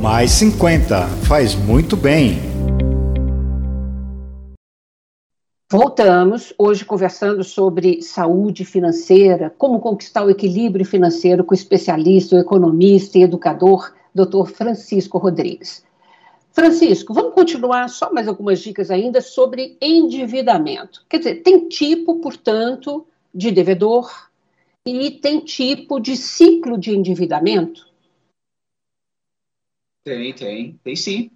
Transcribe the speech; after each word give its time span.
Mais 0.00 0.30
50 0.30 1.06
faz 1.28 1.54
muito 1.54 1.94
bem. 1.94 2.38
Voltamos 5.70 6.54
hoje 6.56 6.86
conversando 6.86 7.44
sobre 7.44 8.00
saúde 8.00 8.64
financeira, 8.64 9.54
como 9.58 9.78
conquistar 9.78 10.24
o 10.24 10.30
equilíbrio 10.30 10.86
financeiro 10.86 11.44
com 11.44 11.52
o 11.52 11.54
especialista, 11.54 12.34
o 12.34 12.38
economista 12.38 13.18
e 13.18 13.24
educador, 13.24 13.92
Dr. 14.14 14.46
Francisco 14.46 15.18
Rodrigues. 15.18 15.84
Francisco, 16.50 17.12
vamos 17.12 17.34
continuar 17.34 17.86
só 17.90 18.10
mais 18.10 18.26
algumas 18.26 18.58
dicas 18.58 18.90
ainda 18.90 19.20
sobre 19.20 19.76
endividamento. 19.82 21.04
Quer 21.10 21.18
dizer, 21.18 21.34
tem 21.42 21.68
tipo, 21.68 22.20
portanto, 22.20 23.06
de 23.34 23.50
devedor 23.50 24.10
e 24.86 25.10
tem 25.10 25.40
tipo 25.40 26.00
de 26.00 26.16
ciclo 26.16 26.78
de 26.78 26.96
endividamento? 26.96 27.89
Tem, 30.02 30.32
tem, 30.32 30.80
tem 30.82 30.96
sim. 30.96 31.30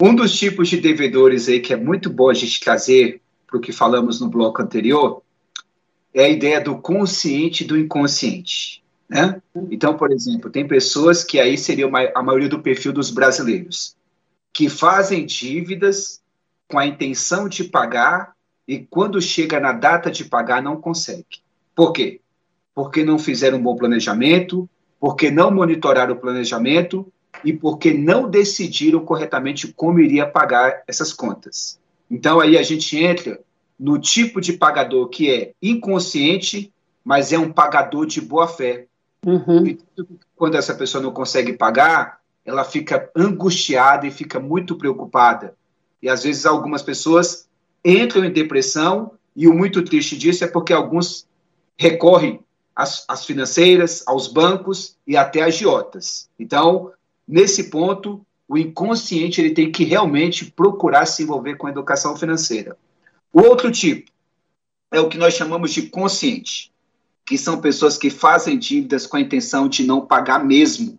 Um 0.00 0.14
dos 0.14 0.38
tipos 0.38 0.68
de 0.68 0.76
devedores 0.76 1.48
aí 1.48 1.60
que 1.60 1.72
é 1.72 1.76
muito 1.76 2.10
bom 2.10 2.28
a 2.28 2.34
gente 2.34 2.60
trazer 2.60 3.22
para 3.46 3.56
o 3.56 3.60
que 3.60 3.72
falamos 3.72 4.20
no 4.20 4.28
bloco 4.28 4.60
anterior 4.60 5.22
é 6.12 6.24
a 6.24 6.28
ideia 6.28 6.60
do 6.60 6.76
consciente 6.78 7.64
e 7.64 7.66
do 7.66 7.76
inconsciente. 7.76 8.84
Né? 9.08 9.40
Então, 9.70 9.96
por 9.96 10.12
exemplo, 10.12 10.50
tem 10.50 10.66
pessoas 10.66 11.24
que 11.24 11.38
aí 11.38 11.56
seria 11.56 11.86
a 12.14 12.22
maioria 12.22 12.48
do 12.48 12.60
perfil 12.60 12.92
dos 12.92 13.10
brasileiros, 13.10 13.96
que 14.52 14.68
fazem 14.68 15.24
dívidas 15.24 16.20
com 16.68 16.78
a 16.78 16.86
intenção 16.86 17.48
de 17.48 17.64
pagar 17.64 18.34
e 18.66 18.78
quando 18.78 19.20
chega 19.20 19.60
na 19.60 19.72
data 19.72 20.10
de 20.10 20.24
pagar 20.24 20.62
não 20.62 20.80
consegue. 20.80 21.40
Por 21.74 21.92
quê? 21.92 22.20
Porque 22.74 23.04
não 23.04 23.18
fizeram 23.18 23.58
um 23.58 23.62
bom 23.62 23.76
planejamento, 23.76 24.68
porque 24.98 25.30
não 25.30 25.50
monitoraram 25.50 26.14
o 26.14 26.18
planejamento 26.18 27.10
e 27.44 27.52
porque 27.52 27.92
não 27.92 28.28
decidiram 28.28 29.04
corretamente 29.04 29.72
como 29.72 30.00
iria 30.00 30.26
pagar 30.26 30.82
essas 30.86 31.12
contas. 31.12 31.78
Então 32.10 32.40
aí 32.40 32.56
a 32.56 32.62
gente 32.62 32.96
entra 32.96 33.40
no 33.78 33.98
tipo 33.98 34.40
de 34.40 34.54
pagador 34.54 35.08
que 35.08 35.30
é 35.30 35.52
inconsciente, 35.62 36.72
mas 37.04 37.32
é 37.32 37.38
um 37.38 37.52
pagador 37.52 38.06
de 38.06 38.20
boa 38.20 38.48
fé. 38.48 38.86
Uhum. 39.24 39.76
Quando 40.34 40.56
essa 40.56 40.74
pessoa 40.74 41.02
não 41.02 41.12
consegue 41.12 41.52
pagar, 41.52 42.20
ela 42.44 42.64
fica 42.64 43.10
angustiada 43.14 44.06
e 44.06 44.10
fica 44.10 44.38
muito 44.38 44.76
preocupada. 44.76 45.54
E 46.00 46.08
às 46.08 46.22
vezes 46.22 46.46
algumas 46.46 46.82
pessoas 46.82 47.48
entram 47.84 48.24
em 48.24 48.32
depressão 48.32 49.12
e 49.34 49.46
o 49.48 49.54
muito 49.54 49.82
triste 49.82 50.16
disso 50.16 50.44
é 50.44 50.46
porque 50.46 50.72
alguns 50.72 51.26
recorrem 51.76 52.40
às, 52.74 53.04
às 53.08 53.24
financeiras, 53.24 54.02
aos 54.06 54.28
bancos 54.28 54.96
e 55.06 55.16
até 55.16 55.42
agiotas. 55.42 56.28
Então, 56.38 56.92
nesse 57.26 57.64
ponto, 57.64 58.24
o 58.48 58.56
inconsciente 58.56 59.40
ele 59.40 59.50
tem 59.50 59.70
que 59.70 59.84
realmente 59.84 60.44
procurar 60.44 61.06
se 61.06 61.22
envolver 61.22 61.56
com 61.56 61.66
a 61.66 61.70
educação 61.70 62.16
financeira. 62.16 62.76
O 63.32 63.40
outro 63.40 63.70
tipo 63.70 64.10
é 64.92 65.00
o 65.00 65.08
que 65.08 65.18
nós 65.18 65.34
chamamos 65.34 65.72
de 65.72 65.82
consciente, 65.82 66.72
que 67.24 67.36
são 67.36 67.60
pessoas 67.60 67.98
que 67.98 68.08
fazem 68.08 68.58
dívidas 68.58 69.06
com 69.06 69.16
a 69.16 69.20
intenção 69.20 69.68
de 69.68 69.84
não 69.84 70.06
pagar 70.06 70.44
mesmo. 70.44 70.98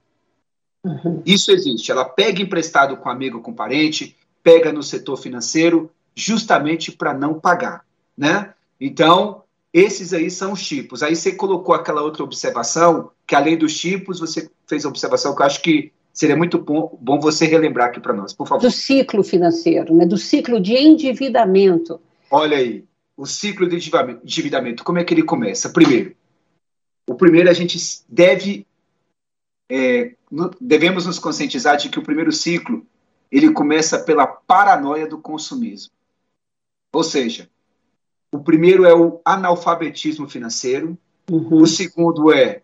Uhum. 0.84 1.22
Isso 1.26 1.52
existe. 1.52 1.92
Ela 1.92 2.06
pega 2.06 2.42
emprestado 2.42 2.98
com 2.98 3.10
amigo, 3.10 3.42
com 3.42 3.54
parente, 3.54 4.16
pega 4.44 4.72
no 4.72 4.84
setor 4.84 5.18
financeiro, 5.18 5.90
justamente 6.16 6.92
para 6.92 7.14
não 7.14 7.40
pagar, 7.40 7.86
né? 8.18 8.54
Então, 8.80 9.44
esses 9.74 10.14
aí 10.14 10.30
são 10.30 10.54
os 10.54 10.66
tipos. 10.66 11.04
Aí 11.04 11.16
você 11.16 11.32
colocou 11.32 11.74
aquela 11.76 12.02
outra 12.02 12.24
observação, 12.24 13.12
que 13.26 13.36
além 13.36 13.58
dos 13.58 13.78
tipos, 13.78 14.20
você 14.20 14.50
fez 14.66 14.86
a 14.86 14.90
observação 14.90 15.36
que 15.36 15.42
eu 15.42 15.46
acho 15.46 15.62
que 15.62 15.92
seria 16.18 16.36
muito 16.36 16.58
bom, 16.58 16.98
bom 17.00 17.20
você 17.20 17.46
relembrar 17.46 17.90
aqui 17.90 18.00
para 18.00 18.12
nós, 18.12 18.34
por 18.34 18.48
favor. 18.48 18.64
Do 18.64 18.72
ciclo 18.72 19.24
financeiro, 19.24 19.94
né? 19.94 20.04
do 20.04 20.18
ciclo 20.18 20.60
de 20.60 20.74
endividamento. 20.74 22.02
Olha 22.32 22.58
aí, 22.58 22.84
o 23.16 23.28
ciclo 23.28 23.70
de 23.70 23.76
endividamento, 23.76 24.84
como 24.84 24.98
é 24.98 25.04
que 25.04 25.14
ele 25.14 25.22
começa? 25.22 25.70
Primeiro, 25.70 26.16
o 27.08 27.14
primeiro 27.14 27.52
a 27.52 27.54
gente 27.54 27.78
deve, 28.10 28.66
é, 29.70 30.16
devemos 30.60 31.06
nos 31.06 31.20
conscientizar 31.20 31.78
de 31.78 31.88
que 31.88 32.00
o 32.00 32.04
primeiro 32.04 32.32
ciclo, 32.32 32.84
ele 33.32 33.52
começa 33.52 34.00
pela 34.00 34.26
paranoia 34.26 35.08
do 35.08 35.20
consumismo. 35.20 35.92
Ou 36.92 37.04
seja, 37.04 37.48
o 38.32 38.40
primeiro 38.40 38.86
é 38.86 38.96
o 38.96 39.22
analfabetismo 39.24 40.28
financeiro, 40.28 40.98
uhum. 41.30 41.62
o 41.62 41.68
segundo 41.68 42.34
é 42.34 42.64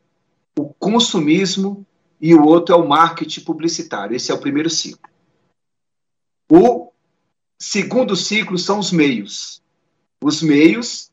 o 0.58 0.74
consumismo 0.74 1.86
e 2.24 2.34
o 2.34 2.46
outro 2.46 2.74
é 2.74 2.78
o 2.78 2.88
marketing 2.88 3.42
publicitário. 3.42 4.16
Esse 4.16 4.32
é 4.32 4.34
o 4.34 4.40
primeiro 4.40 4.70
ciclo. 4.70 5.10
O 6.50 6.90
segundo 7.60 8.16
ciclo 8.16 8.58
são 8.58 8.80
os 8.80 8.94
meios. 8.94 9.62
Os 10.24 10.42
meios, 10.42 11.12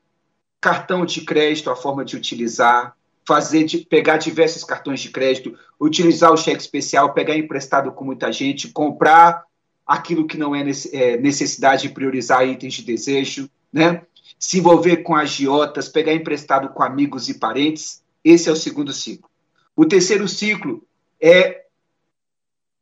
cartão 0.60 1.04
de 1.04 1.22
crédito, 1.22 1.69
a 1.69 1.75
forma 1.75 2.04
de 2.04 2.15
utilizar, 2.15 2.94
fazer 3.26 3.65
de, 3.65 3.78
pegar 3.78 4.19
diversos 4.19 4.62
cartões 4.62 5.00
de 5.00 5.10
crédito, 5.10 5.59
utilizar 5.81 6.32
o 6.32 6.37
cheque 6.37 6.62
especial, 6.62 7.12
pegar 7.12 7.37
emprestado 7.37 7.91
com 7.91 8.04
muita 8.04 8.31
gente, 8.32 8.69
comprar 8.69 9.43
aquilo 9.84 10.28
que 10.28 10.38
não 10.38 10.54
é, 10.54 10.62
é 10.93 11.16
necessidade 11.16 11.88
de 11.88 11.88
priorizar 11.88 12.47
itens 12.47 12.75
de 12.75 12.82
desejo, 12.84 13.50
né? 13.72 14.03
Se 14.38 14.59
envolver 14.59 14.99
com 14.99 15.16
agiotas, 15.16 15.88
pegar 15.88 16.15
emprestado 16.15 16.69
com 16.69 16.84
amigos 16.84 17.28
e 17.28 17.34
parentes. 17.34 18.00
Esse 18.22 18.49
é 18.49 18.53
o 18.53 18.56
segundo 18.56 18.93
ciclo. 18.93 19.28
O 19.75 19.84
terceiro 19.84 20.28
ciclo 20.28 20.87
é 21.20 21.66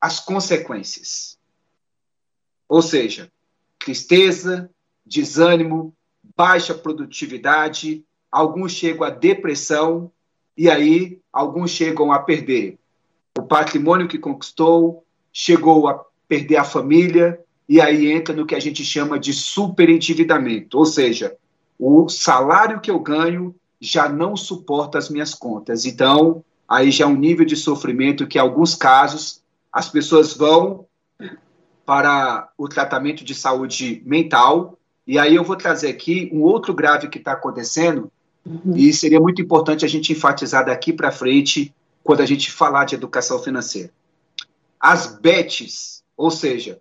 as 0.00 0.20
consequências. 0.20 1.38
Ou 2.68 2.82
seja, 2.82 3.32
tristeza, 3.78 4.70
desânimo, 5.04 5.94
baixa 6.36 6.74
produtividade, 6.74 8.04
alguns 8.30 8.72
chegam 8.72 9.04
à 9.04 9.10
depressão 9.10 10.12
e 10.56 10.70
aí 10.70 11.20
alguns 11.32 11.70
chegam 11.70 12.12
a 12.12 12.18
perder 12.18 12.78
o 13.38 13.42
patrimônio 13.42 14.08
que 14.08 14.18
conquistou, 14.18 15.04
chegou 15.32 15.86
a 15.86 16.04
perder 16.26 16.56
a 16.56 16.64
família 16.64 17.40
e 17.68 17.80
aí 17.80 18.10
entra 18.10 18.34
no 18.34 18.44
que 18.44 18.54
a 18.54 18.60
gente 18.60 18.84
chama 18.84 19.18
de 19.18 19.32
superendividamento, 19.32 20.76
ou 20.76 20.84
seja, 20.84 21.36
o 21.78 22.08
salário 22.08 22.80
que 22.80 22.90
eu 22.90 22.98
ganho 22.98 23.54
já 23.80 24.08
não 24.08 24.36
suporta 24.36 24.98
as 24.98 25.08
minhas 25.08 25.34
contas. 25.34 25.84
Então, 25.86 26.44
aí 26.68 26.90
já 26.90 27.04
é 27.04 27.08
um 27.08 27.16
nível 27.16 27.46
de 27.46 27.56
sofrimento 27.56 28.26
que, 28.26 28.36
em 28.36 28.40
alguns 28.40 28.74
casos, 28.74 29.42
as 29.72 29.88
pessoas 29.88 30.34
vão 30.34 30.86
para 31.86 32.50
o 32.58 32.68
tratamento 32.68 33.24
de 33.24 33.34
saúde 33.34 34.02
mental. 34.04 34.78
E 35.06 35.18
aí 35.18 35.34
eu 35.34 35.42
vou 35.42 35.56
trazer 35.56 35.88
aqui 35.88 36.28
um 36.30 36.42
outro 36.42 36.74
grave 36.74 37.08
que 37.08 37.16
está 37.18 37.32
acontecendo, 37.32 38.12
uhum. 38.44 38.76
e 38.76 38.92
seria 38.92 39.18
muito 39.18 39.40
importante 39.40 39.84
a 39.84 39.88
gente 39.88 40.12
enfatizar 40.12 40.66
daqui 40.66 40.92
para 40.92 41.10
frente 41.10 41.74
quando 42.04 42.20
a 42.20 42.26
gente 42.26 42.50
falar 42.50 42.84
de 42.84 42.94
educação 42.94 43.38
financeira. 43.38 43.90
As 44.78 45.06
bets, 45.06 46.04
ou 46.16 46.30
seja, 46.30 46.78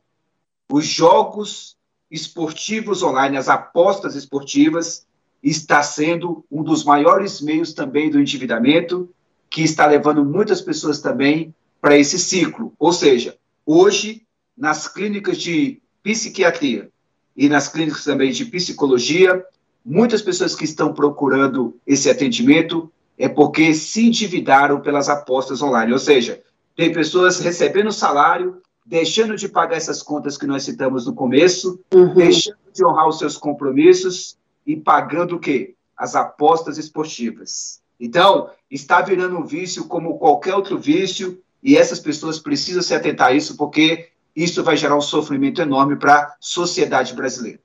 os 0.70 0.86
jogos 0.86 1.78
esportivos 2.12 3.02
online, 3.02 3.38
as 3.38 3.48
apostas 3.48 4.16
esportivas, 4.16 5.08
está 5.42 5.82
sendo 5.82 6.46
um 6.52 6.64
dos 6.64 6.84
maiores 6.84 7.40
meios 7.40 7.74
também 7.74 8.10
do 8.10 8.20
endividamento 8.20 9.10
que 9.50 9.64
está 9.64 9.86
levando 9.86 10.24
muitas 10.24 10.62
pessoas 10.62 11.00
também 11.00 11.54
para 11.82 11.98
esse 11.98 12.20
ciclo. 12.20 12.74
Ou 12.78 12.92
seja, 12.92 13.36
hoje, 13.66 14.24
nas 14.58 14.88
clínicas 14.88 15.38
de 15.38 15.82
psiquiatria 16.04 16.90
e 17.36 17.48
nas 17.48 17.68
clínicas 17.68 18.04
também 18.04 18.32
de 18.32 18.46
psicologia, 18.46 19.44
muitas 19.86 20.22
pessoas 20.22 20.56
que 20.56 20.66
estão 20.66 20.94
procurando 20.94 21.78
esse 21.86 22.10
atendimento 22.10 22.92
é 23.18 23.28
porque 23.28 23.74
se 23.74 24.08
endividaram 24.08 24.82
pelas 24.82 25.10
apostas 25.10 25.62
online. 25.62 25.92
Ou 25.92 26.00
seja, 26.00 26.42
tem 26.76 26.92
pessoas 26.92 27.40
recebendo 27.40 27.92
salário, 27.92 28.62
deixando 28.86 29.36
de 29.36 29.50
pagar 29.50 29.78
essas 29.78 30.04
contas 30.04 30.38
que 30.38 30.46
nós 30.46 30.64
citamos 30.64 31.08
no 31.08 31.14
começo, 31.14 31.80
uhum. 31.94 32.14
deixando 32.14 32.58
de 32.74 32.86
honrar 32.86 33.08
os 33.08 33.18
seus 33.18 33.36
compromissos 33.36 34.38
e 34.66 34.76
pagando 34.76 35.36
o 35.36 35.40
quê? 35.40 35.74
As 35.96 36.16
apostas 36.16 36.78
esportivas. 36.78 37.82
Então, 38.00 38.50
está 38.70 39.02
virando 39.02 39.38
um 39.38 39.46
vício 39.46 39.88
como 39.88 40.18
qualquer 40.18 40.56
outro 40.56 40.78
vício, 40.78 41.42
e 41.64 41.76
essas 41.76 42.00
pessoas 42.00 42.40
precisam 42.40 42.82
se 42.82 42.94
atentar 42.94 43.30
a 43.30 43.34
isso, 43.34 43.58
porque 43.58 44.10
isso 44.36 44.64
vai 44.64 44.78
gerar 44.78 44.96
um 44.96 45.02
sofrimento 45.02 45.62
enorme 45.62 45.96
para 45.96 46.16
a 46.16 46.36
sociedade 46.40 47.14
brasileira. 47.14 47.60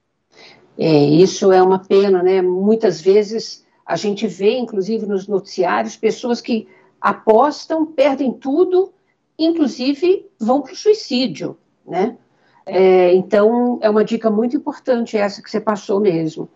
É, 0.79 1.05
isso 1.05 1.53
é 1.53 1.63
uma 1.63 1.79
pena, 1.79 2.23
né? 2.23 2.41
Muitas 2.41 3.01
vezes 3.01 3.65
a 3.85 3.97
gente 3.97 4.27
vê, 4.27 4.57
inclusive 4.57 5.05
nos 5.05 5.29
noticiários, 5.29 5.97
pessoas 5.97 6.41
que 6.41 6.67
apostam, 7.01 7.85
perdem 7.85 8.33
tudo, 8.33 8.93
inclusive 9.39 10.27
vão 10.41 10.63
para 10.63 10.73
o 10.73 10.77
suicídio, 10.77 11.59
né? 11.87 12.17
É, 12.65 13.13
então, 13.15 13.79
é 13.83 13.91
uma 13.91 14.05
dica 14.05 14.31
muito 14.31 14.57
importante 14.57 15.17
essa 15.17 15.43
que 15.43 15.51
você 15.51 15.61
passou 15.61 16.01
mesmo. 16.01 16.49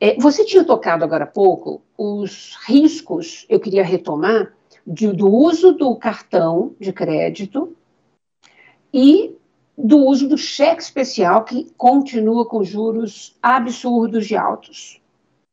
É, 0.00 0.16
você 0.18 0.44
tinha 0.46 0.64
tocado 0.64 1.04
agora 1.04 1.24
há 1.24 1.26
pouco 1.26 1.82
os 1.96 2.56
riscos, 2.64 3.44
eu 3.50 3.60
queria 3.60 3.84
retomar, 3.84 4.54
de, 4.86 5.12
do 5.12 5.28
uso 5.28 5.72
do 5.72 5.94
cartão 5.96 6.74
de 6.80 6.90
crédito 6.90 7.76
e 8.92 9.36
do 9.76 9.98
uso 9.98 10.26
do 10.26 10.38
cheque 10.38 10.82
especial, 10.82 11.44
que 11.44 11.70
continua 11.76 12.46
com 12.46 12.64
juros 12.64 13.36
absurdos 13.42 14.26
de 14.26 14.36
altos. 14.36 15.00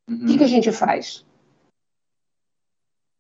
Uhum. 0.10 0.24
O 0.24 0.26
que, 0.28 0.38
que 0.38 0.44
a 0.44 0.48
gente 0.48 0.72
faz? 0.72 1.26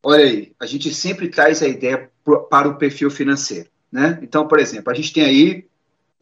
Olha 0.03 0.23
aí, 0.23 0.53
a 0.59 0.65
gente 0.65 0.93
sempre 0.93 1.29
traz 1.29 1.61
a 1.61 1.67
ideia 1.67 2.09
para 2.49 2.69
o 2.69 2.77
perfil 2.77 3.11
financeiro. 3.11 3.69
Né? 3.91 4.19
Então, 4.21 4.47
por 4.47 4.59
exemplo, 4.59 4.91
a 4.91 4.95
gente 4.95 5.13
tem 5.13 5.23
aí 5.23 5.65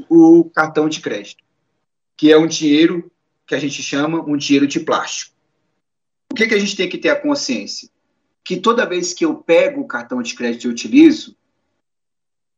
o 0.10 0.46
cartão 0.46 0.90
de 0.90 1.02
crédito, 1.02 1.44
que 2.18 2.32
é 2.32 2.38
um 2.38 2.48
dinheiro 2.48 3.12
que 3.46 3.56
a 3.56 3.60
gente 3.60 3.82
chama 3.84 4.22
um 4.22 4.36
dinheiro 4.36 4.68
de 4.68 4.80
plástico. 4.80 5.36
O 6.32 6.36
que, 6.36 6.48
que 6.48 6.56
a 6.56 6.60
gente 6.60 6.76
tem 6.76 6.90
que 6.90 6.98
ter 6.98 7.10
a 7.10 7.16
consciência? 7.16 7.90
Que 8.44 8.58
toda 8.58 8.86
vez 8.86 9.14
que 9.14 9.26
eu 9.26 9.36
pego 9.36 9.82
o 9.82 9.88
cartão 9.88 10.22
de 10.22 10.34
crédito 10.36 10.66
e 10.66 10.70
utilizo, 10.70 11.36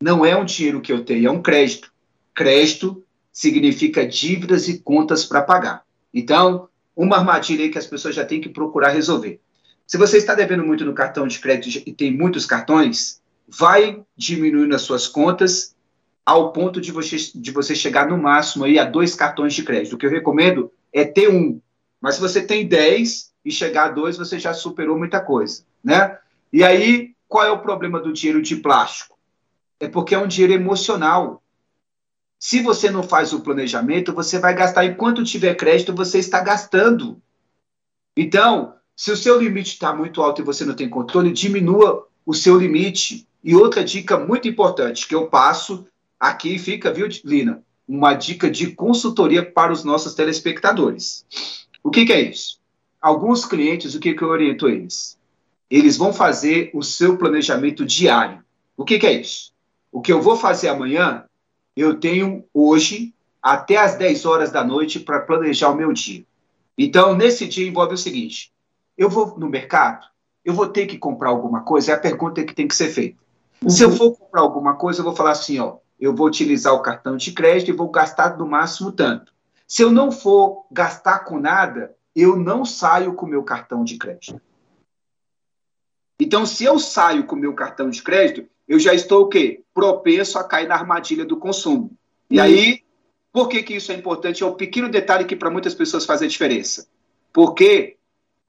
não 0.02 0.26
é 0.26 0.36
um 0.36 0.46
dinheiro 0.46 0.82
que 0.82 0.92
eu 0.92 1.04
tenho, 1.04 1.28
é 1.28 1.32
um 1.32 1.42
crédito. 1.42 1.94
Crédito 2.34 3.04
significa 3.32 4.08
dívidas 4.08 4.68
e 4.68 4.80
contas 4.80 5.26
para 5.26 5.42
pagar. 5.42 5.84
Então, 6.14 6.70
uma 6.96 7.18
armadilha 7.18 7.70
que 7.70 7.78
as 7.78 7.86
pessoas 7.86 8.16
já 8.16 8.26
têm 8.26 8.42
que 8.42 8.50
procurar 8.50 8.90
resolver. 8.90 9.40
Se 9.86 9.98
você 9.98 10.18
está 10.18 10.34
devendo 10.34 10.66
muito 10.66 10.84
no 10.84 10.94
cartão 10.94 11.28
de 11.28 11.40
crédito 11.40 11.84
e 11.88 11.94
tem 11.94 12.12
muitos 12.12 12.46
cartões, 12.46 13.22
vai 13.48 14.04
diminuindo 14.16 14.76
as 14.76 14.82
suas 14.82 15.08
contas 15.08 15.76
ao 16.26 16.52
ponto 16.52 16.82
de 16.82 16.92
você, 16.92 17.16
de 17.34 17.52
você 17.52 17.74
chegar 17.74 18.10
no 18.10 18.18
máximo 18.18 18.66
aí 18.66 18.78
a 18.78 18.84
dois 18.84 19.16
cartões 19.16 19.54
de 19.54 19.64
crédito. 19.64 19.94
O 19.94 19.98
que 19.98 20.06
eu 20.06 20.12
recomendo 20.12 20.72
é 21.00 21.06
ter 21.06 21.30
um. 21.30 21.62
Mas 22.02 22.16
se 22.16 22.22
você 22.22 22.42
tem 22.42 22.68
10 22.68 23.32
e 23.46 23.52
chegar 23.52 23.86
a 23.86 23.92
dois, 23.92 24.18
você 24.18 24.40
já 24.40 24.54
superou 24.54 24.98
muita 24.98 25.20
coisa, 25.20 25.64
né? 25.84 26.18
E 26.52 26.64
aí, 26.64 27.14
qual 27.28 27.46
é 27.46 27.52
o 27.52 27.62
problema 27.62 28.00
do 28.00 28.14
dinheiro 28.14 28.42
de 28.42 28.56
plástico? 28.56 29.18
É 29.80 29.88
porque 29.88 30.16
é 30.16 30.20
um 30.20 30.28
dinheiro 30.28 30.54
emocional. 30.54 31.44
Se 32.40 32.62
você 32.62 32.90
não 32.90 33.04
faz 33.04 33.34
o 33.34 33.42
planejamento, 33.42 34.14
você 34.14 34.40
vai 34.40 34.54
gastar. 34.56 34.86
Enquanto 34.86 35.24
tiver 35.24 35.56
crédito, 35.56 35.94
você 35.94 36.20
está 36.20 36.40
gastando. 36.40 37.22
Então, 38.16 38.76
se 38.96 39.12
o 39.12 39.18
seu 39.18 39.40
limite 39.40 39.74
está 39.74 39.94
muito 39.94 40.22
alto 40.22 40.42
e 40.42 40.46
você 40.46 40.66
não 40.66 40.76
tem 40.76 40.90
controle, 40.90 41.32
diminua 41.32 42.08
o 42.26 42.34
seu 42.34 42.58
limite. 42.58 43.28
E 43.44 43.56
outra 43.56 43.84
dica 43.84 44.18
muito 44.18 44.48
importante 44.48 45.08
que 45.08 45.14
eu 45.14 45.28
passo 45.28 45.88
aqui 46.20 46.58
fica, 46.58 46.92
viu, 46.92 47.08
Lina? 47.24 47.64
Uma 47.88 48.14
dica 48.14 48.50
de 48.50 48.72
consultoria 48.72 49.44
para 49.44 49.72
os 49.72 49.84
nossos 49.84 50.14
telespectadores. 50.14 51.26
O 51.84 51.90
que, 51.90 52.06
que 52.06 52.14
é 52.14 52.22
isso? 52.22 52.60
Alguns 53.02 53.46
clientes, 53.46 53.96
o 53.96 54.00
que, 54.00 54.14
que 54.14 54.22
eu 54.22 54.30
oriento 54.30 54.68
eles? 54.68 55.18
Eles 55.70 55.96
vão 55.98 56.12
fazer 56.12 56.70
o 56.74 56.84
seu 56.84 57.18
planejamento 57.18 57.86
diário. 57.86 58.44
O 58.76 58.84
que, 58.84 59.00
que 59.00 59.08
é 59.08 59.14
isso? 59.14 59.54
O 59.92 60.02
que 60.02 60.12
eu 60.12 60.22
vou 60.22 60.36
fazer 60.36 60.68
amanhã, 60.68 61.24
eu 61.76 62.00
tenho 62.00 62.44
hoje 62.54 63.14
até 63.42 63.78
as 63.78 63.96
10 63.96 64.26
horas 64.26 64.52
da 64.52 64.64
noite 64.64 65.00
para 65.00 65.22
planejar 65.22 65.70
o 65.70 65.76
meu 65.76 65.94
dia. 65.94 66.26
Então, 66.78 67.16
nesse 67.16 67.48
dia 67.48 67.68
envolve 67.68 67.94
o 67.94 67.98
seguinte: 67.98 68.52
eu 68.98 69.10
vou 69.10 69.38
no 69.40 69.50
mercado, 69.50 70.06
eu 70.44 70.54
vou 70.54 70.68
ter 70.68 70.86
que 70.86 70.98
comprar 70.98 71.30
alguma 71.30 71.62
coisa? 71.62 71.92
É 71.92 71.96
a 71.96 72.00
pergunta 72.00 72.44
que 72.44 72.54
tem 72.54 72.68
que 72.68 72.76
ser 72.76 72.90
feita. 72.90 73.18
Uhum. 73.62 73.70
Se 73.70 73.84
eu 73.84 73.92
for 73.92 74.16
comprar 74.16 74.42
alguma 74.42 74.76
coisa, 74.76 75.00
eu 75.00 75.04
vou 75.04 75.16
falar 75.16 75.32
assim, 75.32 75.60
ó, 75.60 75.78
eu 76.00 76.16
vou 76.16 76.28
utilizar 76.28 76.74
o 76.74 76.82
cartão 76.82 77.18
de 77.18 77.32
crédito 77.32 77.70
e 77.70 77.76
vou 77.76 77.90
gastar 77.90 78.38
no 78.38 78.48
máximo 78.48 78.92
tanto. 78.92 79.34
Se 79.68 79.82
eu 79.82 79.92
não 79.92 80.12
for 80.12 80.66
gastar 80.72 81.20
com 81.20 81.40
nada, 81.40 81.96
eu 82.16 82.36
não 82.36 82.64
saio 82.64 83.14
com 83.14 83.26
o 83.26 83.30
meu 83.30 83.44
cartão 83.44 83.84
de 83.84 83.98
crédito. 83.98 84.42
Então, 86.20 86.46
se 86.46 86.64
eu 86.64 86.80
saio 86.80 87.26
com 87.26 87.36
o 87.36 87.40
meu 87.40 87.54
cartão 87.54 87.90
de 87.90 88.02
crédito, 88.02 88.48
eu 88.68 88.80
já 88.80 88.94
estou 88.94 89.24
o 89.24 89.30
quê? 89.30 89.64
Propenso 89.74 90.40
a 90.40 90.44
cair 90.44 90.68
na 90.68 90.76
armadilha 90.76 91.26
do 91.26 91.38
consumo. 91.38 91.92
E 92.30 92.38
uhum. 92.38 92.44
aí, 92.44 92.84
por 93.32 93.48
que, 93.50 93.62
que 93.62 93.76
isso 93.76 93.92
é 93.92 93.96
importante? 93.96 94.42
É 94.42 94.46
um 94.46 94.56
pequeno 94.56 94.90
detalhe 94.90 95.26
que 95.26 95.36
para 95.36 95.52
muitas 95.52 95.76
pessoas 95.76 96.06
faz 96.06 96.22
a 96.22 96.28
diferença. 96.28 96.88
Porque 97.32 97.98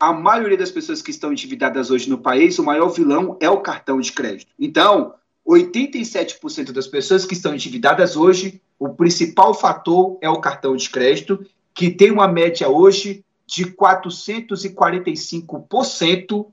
a 0.01 0.13
maioria 0.13 0.57
das 0.57 0.71
pessoas 0.71 1.03
que 1.03 1.11
estão 1.11 1.33
endividadas 1.33 1.91
hoje 1.91 2.09
no 2.09 2.19
país, 2.19 2.59
o 2.59 2.65
maior 2.65 2.89
vilão 2.89 3.37
é 3.41 3.51
o 3.51 3.61
cartão 3.61 4.01
de 4.01 4.13
crédito. 4.13 4.51
Então, 4.59 5.15
87% 5.49 6.73
das 6.73 6.87
pessoas 6.87 7.25
que 7.25 7.33
estão 7.33 7.55
endividadas 7.55 8.17
hoje, 8.17 8.61
o 8.79 8.91
principal 8.91 9.55
fator 9.55 10.19
é 10.21 10.29
o 10.29 10.41
cartão 10.41 10.77
de 10.77 10.91
crédito, 10.91 11.43
que 11.73 11.89
tem 11.91 12.11
uma 12.11 12.29
média 12.29 12.69
hoje 12.69 13.25
de 13.47 13.65
445% 13.65 16.47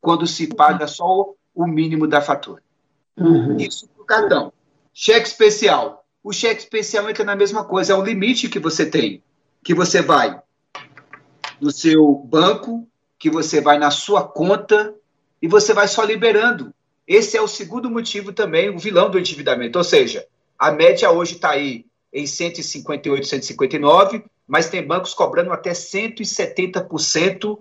quando 0.00 0.26
se 0.26 0.48
paga 0.48 0.88
só 0.88 1.32
o 1.54 1.66
mínimo 1.66 2.08
da 2.08 2.20
fatura. 2.20 2.60
Uhum. 3.16 3.56
Isso 3.56 3.88
para 3.88 4.02
o 4.02 4.06
cartão. 4.06 4.52
Cheque 4.92 5.28
especial. 5.28 6.04
O 6.22 6.30
cheque 6.32 6.60
especial 6.62 7.08
entra 7.08 7.24
na 7.24 7.34
mesma 7.36 7.64
coisa, 7.64 7.92
é 7.92 7.96
o 7.96 8.02
limite 8.02 8.48
que 8.48 8.58
você 8.58 8.84
tem, 8.84 9.22
que 9.62 9.72
você 9.74 10.02
vai 10.02 10.42
no 11.60 11.70
seu 11.70 12.14
banco, 12.14 12.88
que 13.18 13.30
você 13.30 13.60
vai 13.60 13.78
na 13.78 13.92
sua 13.92 14.26
conta 14.26 14.92
e 15.40 15.46
você 15.46 15.72
vai 15.72 15.86
só 15.86 16.02
liberando. 16.02 16.74
Esse 17.06 17.36
é 17.36 17.42
o 17.42 17.48
segundo 17.48 17.90
motivo 17.90 18.32
também, 18.32 18.70
o 18.70 18.78
vilão 18.78 19.10
do 19.10 19.18
endividamento. 19.18 19.76
Ou 19.78 19.84
seja, 19.84 20.26
a 20.58 20.72
média 20.72 21.10
hoje 21.10 21.34
está 21.34 21.50
aí 21.50 21.84
em 22.12 22.26
158, 22.26 23.26
159, 23.26 24.24
mas 24.46 24.68
tem 24.68 24.86
bancos 24.86 25.12
cobrando 25.12 25.52
até 25.52 25.72
170% 25.72 27.58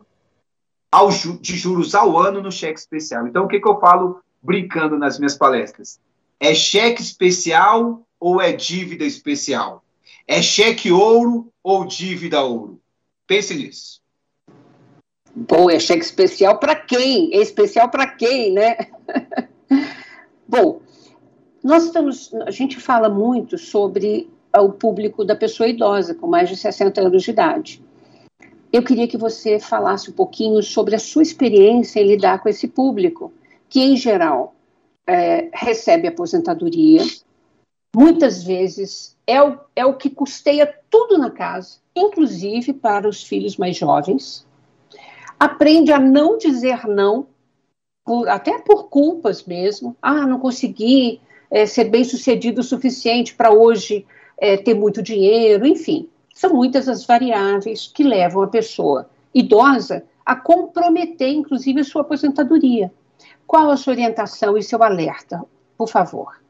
ao, 0.92 1.10
de 1.10 1.58
juros 1.58 1.96
ao 1.96 2.18
ano 2.20 2.42
no 2.42 2.52
cheque 2.52 2.80
especial. 2.80 3.28
Então, 3.28 3.46
o 3.46 3.48
que, 3.48 3.60
que 3.60 3.68
eu 3.68 3.80
falo 3.80 4.22
brincando 4.42 4.98
nas 4.98 5.18
minhas 5.18 5.36
palestras? 5.36 6.00
É 6.40 6.54
cheque 6.54 7.02
especial 7.02 8.06
ou 8.20 8.40
é 8.40 8.54
dívida 8.54 9.04
especial? 9.04 9.84
É 10.28 10.42
cheque 10.42 10.92
ouro 10.92 11.52
ou 11.64 11.86
dívida 11.86 12.42
ouro? 12.44 12.80
Pense 13.26 13.56
nisso. 13.56 14.02
Bom, 15.36 15.70
é 15.70 15.80
cheque 15.80 16.06
especial 16.06 16.60
para 16.60 16.76
quem? 16.76 17.34
É 17.34 17.42
especial 17.42 17.90
para 17.90 18.06
quem, 18.06 18.54
né? 18.54 18.78
Bom, 20.48 20.82
nós 21.64 21.86
estamos, 21.86 22.34
a 22.46 22.52
gente 22.52 22.80
fala 22.80 23.10
muito 23.10 23.58
sobre 23.58 24.30
o 24.56 24.70
público 24.70 25.24
da 25.24 25.36
pessoa 25.36 25.68
idosa 25.68 26.14
com 26.14 26.28
mais 26.28 26.50
de 26.50 26.56
60 26.58 27.02
anos 27.02 27.24
de 27.24 27.32
idade. 27.32 27.84
Eu 28.72 28.84
queria 28.84 29.08
que 29.08 29.18
você 29.18 29.60
falasse 29.60 30.10
um 30.10 30.14
pouquinho 30.14 30.62
sobre 30.62 30.96
a 30.96 31.00
sua 31.00 31.22
experiência 31.22 32.00
em 32.00 32.08
lidar 32.08 32.42
com 32.42 32.50
esse 32.50 32.68
público, 32.68 33.32
que 33.70 33.82
em 33.82 33.96
geral 33.96 34.56
é, 35.08 35.50
recebe 35.54 36.08
aposentadoria, 36.08 37.02
muitas 37.96 38.44
vezes 38.44 39.16
é 39.28 39.42
o, 39.42 39.60
é 39.76 39.86
o 39.86 39.96
que 39.96 40.10
custeia 40.10 40.74
tudo 40.90 41.18
na 41.18 41.30
casa, 41.30 41.78
inclusive 41.96 42.74
para 42.74 43.08
os 43.08 43.24
filhos 43.24 43.58
mais 43.58 43.78
jovens. 43.78 44.46
Aprende 45.40 45.92
a 45.92 46.00
não 46.00 46.38
dizer 46.38 46.88
não, 46.88 47.28
por, 48.06 48.28
até 48.28 48.60
por 48.60 48.90
culpas 48.90 49.44
mesmo. 49.46 49.96
Ah, 50.02 50.26
não 50.26 50.40
consegui 50.40 51.22
é, 51.50 51.66
ser 51.66 51.86
bem 51.86 52.04
sucedido 52.04 52.62
o 52.62 52.64
suficiente 52.64 53.36
para 53.36 53.52
hoje 53.52 54.06
é, 54.38 54.58
ter 54.58 54.74
muito 54.74 55.02
dinheiro, 55.02 55.66
enfim. 55.66 56.10
São 56.34 56.54
muitas 56.54 56.90
as 56.90 57.06
variáveis 57.06 57.88
que 57.88 58.04
levam 58.04 58.42
a 58.42 58.48
pessoa 58.48 59.10
idosa 59.34 60.04
a 60.26 60.36
comprometer, 60.36 61.30
inclusive, 61.30 61.82
a 61.82 61.84
sua 61.84 62.02
aposentadoria. 62.02 62.92
Qual 63.46 63.70
a 63.70 63.78
sua 63.78 63.94
orientação 63.94 64.58
e 64.58 64.64
seu 64.64 64.82
alerta, 64.82 65.44
por 65.78 65.90
favor? 65.90 66.42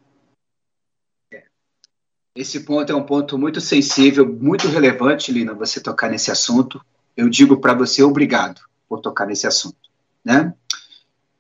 Esse 2.36 2.62
ponto 2.62 2.92
é 2.92 2.96
um 2.96 3.04
ponto 3.04 3.38
muito 3.38 3.62
sensível, 3.62 4.28
muito 4.28 4.68
relevante, 4.68 5.32
Lina, 5.32 5.54
você 5.54 5.80
tocar 5.80 6.10
nesse 6.10 6.32
assunto. 6.32 6.84
Eu 7.16 7.30
digo 7.30 7.58
para 7.58 7.76
você 7.76 8.02
obrigado 8.02 8.62
por 8.90 9.02
tocar 9.02 9.28
nesse 9.28 9.46
assunto, 9.46 9.78
né? 10.26 10.54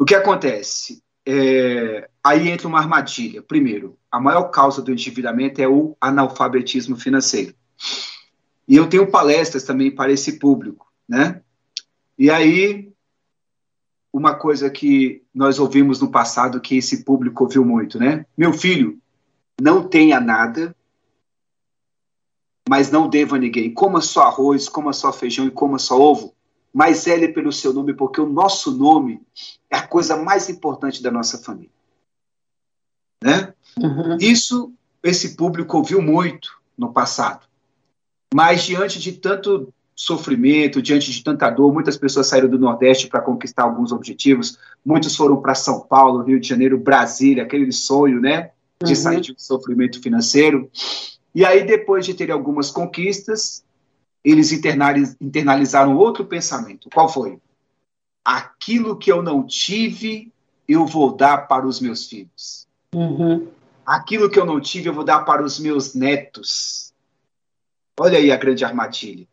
O 0.03 0.05
que 0.05 0.15
acontece? 0.15 1.01
É, 1.25 2.09
aí 2.21 2.49
entra 2.49 2.67
uma 2.67 2.77
armadilha. 2.77 3.41
Primeiro, 3.41 3.97
a 4.11 4.19
maior 4.19 4.49
causa 4.49 4.81
do 4.81 4.91
endividamento 4.91 5.61
é 5.61 5.67
o 5.69 5.95
analfabetismo 6.01 6.97
financeiro. 6.97 7.55
E 8.67 8.75
eu 8.75 8.89
tenho 8.89 9.09
palestras 9.09 9.63
também 9.63 9.95
para 9.95 10.11
esse 10.11 10.39
público, 10.39 10.91
né? 11.07 11.41
E 12.19 12.29
aí, 12.29 12.91
uma 14.11 14.35
coisa 14.35 14.69
que 14.69 15.23
nós 15.33 15.57
ouvimos 15.57 16.01
no 16.01 16.11
passado 16.11 16.59
que 16.59 16.75
esse 16.75 17.05
público 17.05 17.45
ouviu 17.45 17.63
muito, 17.63 17.97
né? 17.97 18.25
Meu 18.37 18.51
filho, 18.51 18.99
não 19.61 19.87
tenha 19.87 20.19
nada, 20.19 20.75
mas 22.67 22.91
não 22.91 23.07
deva 23.07 23.37
a 23.37 23.39
ninguém. 23.39 23.73
Coma 23.73 24.01
só 24.01 24.23
arroz, 24.23 24.67
coma 24.67 24.91
só 24.91 25.13
feijão 25.13 25.47
e 25.47 25.51
coma 25.51 25.79
só 25.79 25.97
ovo, 25.97 26.32
mas 26.73 27.05
ele 27.05 27.27
pelo 27.27 27.51
seu 27.51 27.73
nome, 27.73 27.93
porque 27.93 28.19
o 28.19 28.25
nosso 28.25 28.71
nome 28.71 29.21
é 29.69 29.77
a 29.77 29.87
coisa 29.87 30.17
mais 30.17 30.49
importante 30.49 31.03
da 31.03 31.11
nossa 31.11 31.37
família. 31.37 31.69
Né? 33.23 33.53
Uhum. 33.77 34.17
Isso 34.19 34.73
esse 35.03 35.35
público 35.35 35.77
ouviu 35.77 36.01
muito 36.01 36.49
no 36.77 36.91
passado. 36.91 37.45
Mas 38.33 38.63
diante 38.63 38.99
de 38.99 39.11
tanto 39.11 39.71
sofrimento, 39.95 40.81
diante 40.81 41.11
de 41.11 41.23
tanta 41.23 41.49
dor, 41.49 41.71
muitas 41.71 41.97
pessoas 41.97 42.27
saíram 42.27 42.49
do 42.49 42.57
Nordeste 42.57 43.07
para 43.07 43.21
conquistar 43.21 43.63
alguns 43.63 43.91
objetivos, 43.91 44.57
muitos 44.83 45.15
foram 45.15 45.39
para 45.39 45.53
São 45.53 45.81
Paulo, 45.81 46.23
Rio 46.23 46.39
de 46.39 46.47
Janeiro, 46.47 46.79
Brasília, 46.79 47.43
aquele 47.43 47.71
sonho, 47.71 48.19
né? 48.19 48.51
de 48.83 48.91
uhum. 48.91 48.95
sair 48.95 49.21
de 49.21 49.31
um 49.31 49.37
sofrimento 49.37 50.01
financeiro. 50.01 50.69
E 51.33 51.45
aí, 51.45 51.65
depois 51.65 52.05
de 52.05 52.13
ter 52.13 52.31
algumas 52.31 52.69
conquistas, 52.69 53.63
eles 54.23 54.51
internalizaram 54.51 55.97
outro 55.97 56.25
pensamento. 56.25 56.89
Qual 56.93 57.09
foi? 57.09 57.39
Aquilo 58.23 58.97
que 58.97 59.11
eu 59.11 59.21
não 59.21 59.45
tive, 59.45 60.31
eu 60.67 60.85
vou 60.85 61.15
dar 61.15 61.47
para 61.47 61.67
os 61.67 61.81
meus 61.81 62.07
filhos. 62.07 62.67
Uhum. 62.93 63.47
Aquilo 63.85 64.29
que 64.29 64.39
eu 64.39 64.45
não 64.45 64.61
tive, 64.61 64.87
eu 64.87 64.93
vou 64.93 65.03
dar 65.03 65.25
para 65.25 65.43
os 65.43 65.59
meus 65.59 65.93
netos. 65.93 66.93
Olha 67.99 68.17
aí 68.17 68.31
a 68.31 68.37
grande 68.37 68.63
armadilha. 68.63 69.27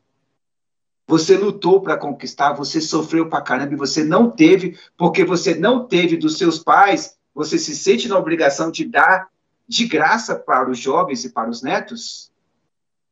Você 1.07 1.37
lutou 1.37 1.81
para 1.81 1.97
conquistar, 1.97 2.53
você 2.53 2.81
sofreu 2.81 3.29
para 3.29 3.43
caramba 3.43 3.75
e 3.75 3.77
você 3.77 4.05
não 4.05 4.31
teve, 4.31 4.79
porque 4.97 5.25
você 5.25 5.55
não 5.55 5.87
teve 5.87 6.17
dos 6.17 6.39
seus 6.39 6.59
pais, 6.59 7.17
você 7.35 7.59
se 7.59 7.75
sente 7.75 8.09
na 8.09 8.19
obrigação 8.19 8.71
de 8.71 8.85
dar 8.85 9.29
de 9.67 9.87
graça 9.87 10.35
para 10.35 10.69
os 10.69 10.79
jovens 10.79 11.25
e 11.25 11.31
para 11.31 11.49
os 11.49 11.63
netos? 11.63 12.33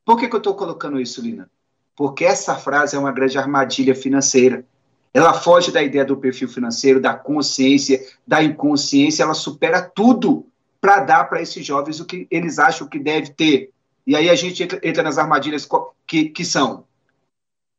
Por 0.04 0.18
que, 0.18 0.28
que 0.28 0.35
eu 0.35 0.38
estou 0.38 0.54
colocando 0.54 1.00
isso, 1.00 1.20
Lina? 1.20 1.49
Porque 1.98 2.24
essa 2.24 2.54
frase 2.54 2.94
é 2.94 2.98
uma 2.98 3.10
grande 3.10 3.36
armadilha 3.36 3.92
financeira. 3.92 4.64
Ela 5.12 5.34
foge 5.34 5.72
da 5.72 5.82
ideia 5.82 6.04
do 6.04 6.16
perfil 6.16 6.48
financeiro, 6.48 7.00
da 7.00 7.12
consciência, 7.12 8.00
da 8.24 8.40
inconsciência, 8.40 9.24
ela 9.24 9.34
supera 9.34 9.82
tudo 9.82 10.46
para 10.80 11.00
dar 11.00 11.24
para 11.24 11.42
esses 11.42 11.66
jovens 11.66 11.98
o 11.98 12.04
que 12.04 12.28
eles 12.30 12.60
acham 12.60 12.86
que 12.86 13.00
deve 13.00 13.30
ter. 13.30 13.72
E 14.06 14.14
aí 14.14 14.30
a 14.30 14.36
gente 14.36 14.62
entra, 14.62 15.02
nas 15.02 15.18
armadilhas 15.18 15.68
que, 16.06 16.28
que 16.28 16.44
são: 16.44 16.84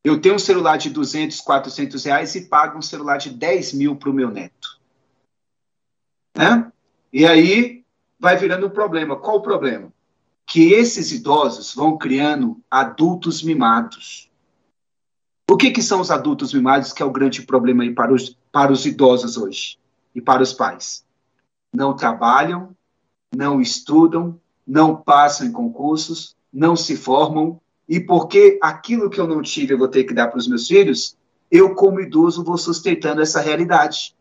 eu 0.04 0.20
tenho 0.20 0.34
um 0.34 0.38
celular 0.38 0.76
de 0.76 0.90
200, 0.90 1.40
400 1.40 2.04
reais 2.04 2.34
e 2.34 2.42
pago 2.42 2.76
um 2.76 2.82
celular 2.82 3.16
de 3.16 3.30
10 3.30 3.72
mil 3.72 3.96
para 3.96 4.10
o 4.10 4.12
meu 4.12 4.30
neto. 4.30 4.78
Né? 6.36 6.70
E 7.10 7.24
aí 7.24 7.86
vai 8.18 8.36
virando 8.36 8.66
um 8.66 8.70
problema. 8.70 9.16
Qual 9.16 9.38
o 9.38 9.42
problema? 9.42 9.90
Que 10.50 10.72
esses 10.72 11.12
idosos 11.12 11.72
vão 11.72 11.96
criando 11.96 12.60
adultos 12.68 13.40
mimados. 13.40 14.28
O 15.48 15.56
que, 15.56 15.70
que 15.70 15.80
são 15.80 16.00
os 16.00 16.10
adultos 16.10 16.52
mimados, 16.52 16.92
que 16.92 17.04
é 17.04 17.06
o 17.06 17.12
grande 17.12 17.42
problema 17.42 17.84
aí 17.84 17.94
para 17.94 18.12
os, 18.12 18.36
para 18.50 18.72
os 18.72 18.84
idosos 18.84 19.36
hoje 19.36 19.78
e 20.12 20.20
para 20.20 20.42
os 20.42 20.52
pais? 20.52 21.04
Não 21.72 21.94
trabalham, 21.94 22.76
não 23.32 23.60
estudam, 23.60 24.40
não 24.66 24.96
passam 24.96 25.46
em 25.46 25.52
concursos, 25.52 26.34
não 26.52 26.74
se 26.74 26.96
formam, 26.96 27.60
e 27.88 28.00
porque 28.00 28.58
aquilo 28.60 29.08
que 29.08 29.20
eu 29.20 29.28
não 29.28 29.42
tive 29.42 29.74
eu 29.74 29.78
vou 29.78 29.86
ter 29.86 30.02
que 30.02 30.12
dar 30.12 30.26
para 30.26 30.38
os 30.38 30.48
meus 30.48 30.66
filhos, 30.66 31.16
eu, 31.48 31.76
como 31.76 32.00
idoso, 32.00 32.42
vou 32.42 32.58
sustentando 32.58 33.22
essa 33.22 33.40
realidade. 33.40 34.16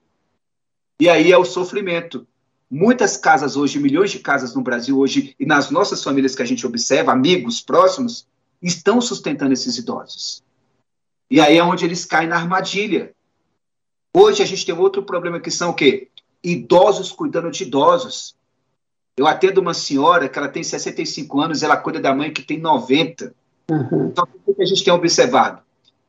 E 1.00 1.10
aí 1.10 1.32
é 1.32 1.38
o 1.40 1.44
sofrimento. 1.44 2.28
Muitas 2.70 3.18
casas 3.18 3.56
hoje, 3.56 3.80
milhões 3.80 4.12
de 4.12 4.20
casas 4.20 4.54
no 4.54 4.62
Brasil 4.62 5.00
hoje, 5.00 5.36
e 5.40 5.46
nas 5.46 5.72
nossas 5.72 6.04
famílias 6.04 6.36
que 6.36 6.44
a 6.44 6.46
gente 6.46 6.68
observa, 6.68 7.12
amigos 7.12 7.62
próximos, 7.62 8.28
estão 8.62 9.02
sustentando 9.02 9.54
esses 9.54 9.78
idosos. 9.78 10.44
E 11.32 11.42
aí 11.42 11.58
é 11.58 11.64
onde 11.64 11.86
eles 11.86 12.06
caem 12.06 12.28
na 12.28 12.36
armadilha. 12.36 13.14
Hoje 14.14 14.44
a 14.44 14.46
gente 14.46 14.66
tem 14.66 14.76
outro 14.76 15.04
problema 15.04 15.40
que 15.40 15.50
são 15.50 15.72
o 15.72 15.74
quê? 15.74 16.10
Idosos 16.44 17.12
cuidando 17.12 17.50
de 17.50 17.64
idosos. 17.64 18.36
Eu 19.18 19.28
atendo 19.28 19.62
uma 19.62 19.74
senhora 19.74 20.30
que 20.30 20.38
ela 20.38 20.48
tem 20.48 20.64
65 20.64 21.42
anos, 21.42 21.64
ela 21.64 21.76
cuida 21.76 22.00
da 22.00 22.14
mãe 22.14 22.32
que 22.32 22.44
tem 22.44 22.60
90. 22.60 23.34
Uhum. 23.70 24.08
Então, 24.08 24.28
o 24.46 24.54
que 24.54 24.62
a 24.62 24.66
gente 24.66 24.84
tem 24.84 24.94
observado? 24.94 25.62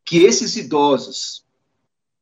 Que 0.04 0.24
esses 0.24 0.56
idosos 0.56 1.44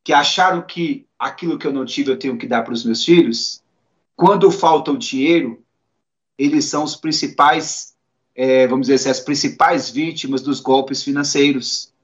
que 0.03 0.13
acharam 0.13 0.63
que 0.63 1.07
aquilo 1.19 1.59
que 1.59 1.67
eu 1.67 1.73
não 1.73 1.85
tive 1.85 2.11
eu 2.11 2.19
tenho 2.19 2.39
que 2.39 2.47
dar 2.47 2.63
para 2.63 2.73
os 2.73 2.85
meus 2.85 3.05
filhos, 3.05 3.63
quando 4.19 4.51
falta 4.51 4.91
o 4.91 4.99
dinheiro, 4.99 5.63
eles 6.37 6.65
são 6.65 6.83
os 6.83 6.97
principais, 6.97 7.95
é, 8.35 8.67
vamos 8.67 8.89
dizer 8.89 8.95
assim, 8.95 9.11
as 9.11 9.21
principais 9.21 9.89
vítimas 9.91 10.43
dos 10.43 10.59
golpes 10.59 11.05
financeiros. 11.05 11.95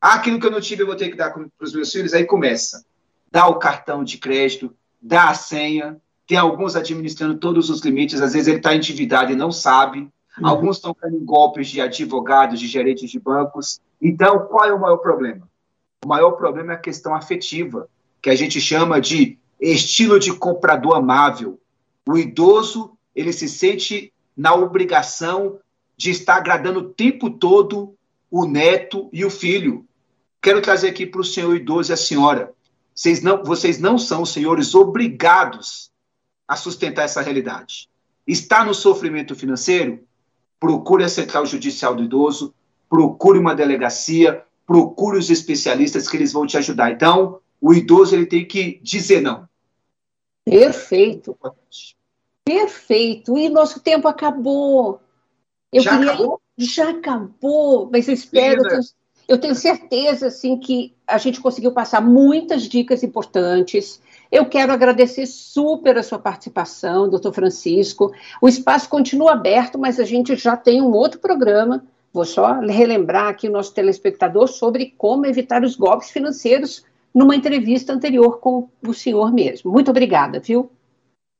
Ah, 0.00 0.14
aquilo 0.14 0.38
que 0.38 0.46
eu 0.46 0.52
não 0.52 0.60
tive, 0.60 0.82
eu 0.82 0.86
vou 0.86 0.94
ter 0.94 1.10
que 1.10 1.16
dar 1.16 1.32
para 1.32 1.44
os 1.60 1.74
meus 1.74 1.90
filhos. 1.90 2.14
Aí 2.14 2.24
começa. 2.24 2.84
Dá 3.28 3.48
o 3.48 3.58
cartão 3.58 4.04
de 4.04 4.18
crédito, 4.18 4.72
dá 5.00 5.30
a 5.30 5.34
senha. 5.34 6.00
Tem 6.28 6.38
alguns 6.38 6.76
administrando 6.76 7.36
todos 7.36 7.70
os 7.70 7.80
limites. 7.80 8.20
Às 8.20 8.34
vezes 8.34 8.46
ele 8.46 8.58
está 8.58 8.76
endividado 8.76 9.32
e 9.32 9.36
não 9.36 9.50
sabe. 9.50 10.08
Uhum. 10.38 10.46
Alguns 10.46 10.76
estão 10.76 10.94
caindo 10.94 11.16
em 11.16 11.24
golpes 11.24 11.66
de 11.66 11.80
advogados, 11.80 12.60
de 12.60 12.68
gerentes 12.68 13.10
de 13.10 13.18
bancos. 13.18 13.80
Então, 14.00 14.46
qual 14.46 14.64
é 14.64 14.72
o 14.72 14.80
maior 14.80 14.98
problema? 14.98 15.48
O 16.04 16.08
maior 16.08 16.32
problema 16.32 16.70
é 16.70 16.76
a 16.76 16.78
questão 16.78 17.16
afetiva, 17.16 17.88
que 18.20 18.30
a 18.30 18.36
gente 18.36 18.60
chama 18.60 19.00
de 19.00 19.41
estilo 19.70 20.18
de 20.18 20.32
comprador 20.32 20.96
amável. 20.96 21.60
O 22.06 22.18
idoso, 22.18 22.96
ele 23.14 23.32
se 23.32 23.48
sente 23.48 24.12
na 24.36 24.54
obrigação 24.54 25.58
de 25.96 26.10
estar 26.10 26.36
agradando 26.36 26.80
o 26.80 26.88
tempo 26.88 27.30
todo 27.30 27.94
o 28.30 28.46
neto 28.46 29.08
e 29.12 29.24
o 29.24 29.30
filho. 29.30 29.86
Quero 30.40 30.60
trazer 30.60 30.88
aqui 30.88 31.06
para 31.06 31.20
o 31.20 31.24
senhor 31.24 31.54
idoso 31.54 31.92
e 31.92 31.94
a 31.94 31.96
senhora. 31.96 32.52
Vocês 32.94 33.22
não, 33.22 33.44
vocês 33.44 33.78
não 33.78 33.96
são, 33.98 34.24
senhores, 34.24 34.74
obrigados 34.74 35.92
a 36.48 36.56
sustentar 36.56 37.04
essa 37.04 37.22
realidade. 37.22 37.88
Está 38.26 38.64
no 38.64 38.74
sofrimento 38.74 39.34
financeiro? 39.34 40.00
Procure 40.58 41.04
a 41.04 41.08
Central 41.08 41.46
Judicial 41.46 41.94
do 41.94 42.04
Idoso, 42.04 42.54
procure 42.88 43.38
uma 43.38 43.54
delegacia, 43.54 44.44
procure 44.66 45.18
os 45.18 45.30
especialistas 45.30 46.08
que 46.08 46.16
eles 46.16 46.32
vão 46.32 46.46
te 46.46 46.56
ajudar. 46.56 46.90
Então, 46.90 47.40
o 47.60 47.72
idoso 47.72 48.14
ele 48.14 48.26
tem 48.26 48.44
que 48.44 48.80
dizer 48.82 49.20
não. 49.20 49.48
Perfeito. 50.44 51.36
Perfeito. 52.44 53.38
E 53.38 53.48
nosso 53.48 53.80
tempo 53.80 54.08
acabou. 54.08 55.00
Eu 55.72 55.82
já 55.82 55.96
queria... 55.96 56.12
acabou? 56.12 56.40
Já 56.58 56.90
acabou, 56.90 57.88
mas 57.90 58.08
eu 58.08 58.14
espero. 58.14 58.62
Eu 58.62 58.68
tenho, 58.68 58.80
eu 59.28 59.40
tenho 59.40 59.54
certeza 59.54 60.26
assim, 60.26 60.58
que 60.58 60.94
a 61.06 61.16
gente 61.18 61.40
conseguiu 61.40 61.72
passar 61.72 62.00
muitas 62.00 62.64
dicas 62.64 63.02
importantes. 63.02 64.00
Eu 64.30 64.46
quero 64.46 64.72
agradecer 64.72 65.26
super 65.26 65.96
a 65.96 66.02
sua 66.02 66.18
participação, 66.18 67.08
doutor 67.08 67.32
Francisco. 67.32 68.12
O 68.40 68.48
espaço 68.48 68.88
continua 68.88 69.32
aberto, 69.32 69.78
mas 69.78 69.98
a 69.98 70.04
gente 70.04 70.36
já 70.36 70.56
tem 70.56 70.82
um 70.82 70.92
outro 70.92 71.20
programa. 71.20 71.84
Vou 72.12 72.24
só 72.24 72.60
relembrar 72.60 73.28
aqui 73.28 73.48
o 73.48 73.52
nosso 73.52 73.72
telespectador 73.72 74.48
sobre 74.48 74.94
como 74.98 75.24
evitar 75.24 75.64
os 75.64 75.76
golpes 75.76 76.10
financeiros 76.10 76.84
numa 77.14 77.36
entrevista 77.36 77.92
anterior 77.92 78.38
com 78.38 78.68
o 78.86 78.94
senhor 78.94 79.32
mesmo. 79.32 79.70
Muito 79.70 79.90
obrigada, 79.90 80.40
viu? 80.40 80.70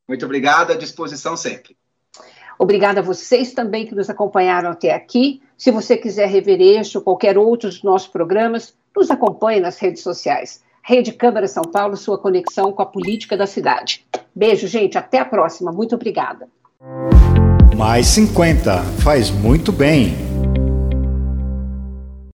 Muito 0.09 0.25
obrigado, 0.25 0.73
à 0.73 0.75
disposição 0.75 1.37
sempre. 1.37 1.77
Obrigada 2.59 3.01
a 3.01 3.03
vocês 3.03 3.53
também 3.53 3.87
que 3.87 3.95
nos 3.95 4.11
acompanharam 4.11 4.71
até 4.71 4.93
aqui. 4.93 5.43
Se 5.57 5.71
você 5.71 5.97
quiser 5.97 6.29
rever 6.29 6.61
este 6.61 6.97
ou 6.99 7.05
qualquer 7.05 7.39
outro 7.39 7.69
dos 7.69 7.83
nossos 7.83 8.09
programas, 8.09 8.75
nos 8.95 9.11
acompanhe 9.11 9.61
nas 9.61 9.79
redes 9.79 10.03
sociais. 10.03 10.63
Rede 10.85 11.13
Câmara 11.13 11.47
São 11.47 11.63
Paulo, 11.63 11.97
sua 11.97 12.19
conexão 12.19 12.73
com 12.73 12.83
a 12.83 12.87
política 12.87 13.37
da 13.37 13.47
cidade. 13.47 14.05
Beijo, 14.35 14.67
gente. 14.67 14.99
Até 14.99 15.19
a 15.19 15.25
próxima. 15.25 15.73
Muito 15.73 15.95
obrigada. 15.95 16.49
Mais 17.77 18.07
50 18.07 18.83
faz 19.03 19.31
muito 19.31 19.73
bem. 19.73 20.32